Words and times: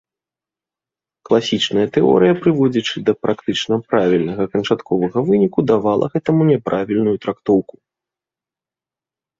Класічная 1.29 1.83
тэорыя, 1.97 2.33
прыводзячы 2.45 2.97
да 3.09 3.13
практычна 3.27 3.75
правільнага 3.93 4.43
канчатковага 4.55 5.19
выніку, 5.31 5.59
давала 5.75 6.05
гэтаму 6.17 6.41
няправільную 6.51 7.17
трактоўку. 7.29 7.75